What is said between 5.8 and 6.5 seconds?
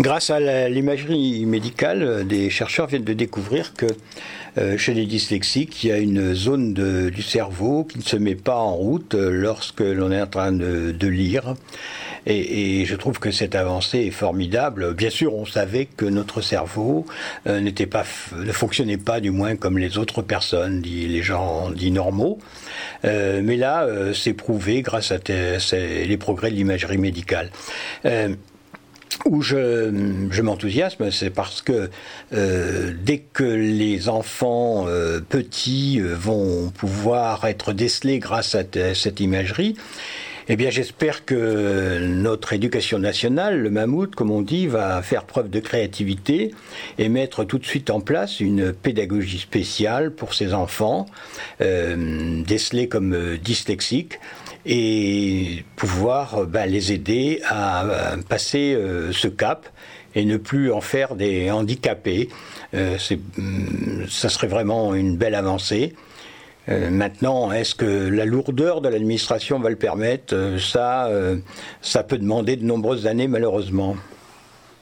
il y a une